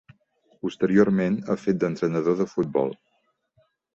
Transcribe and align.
Posteriorment 0.65 1.37
ha 1.41 1.57
fet 1.65 1.77
d'entrenador 1.83 2.39
de 2.41 2.49
futbol. 2.53 2.93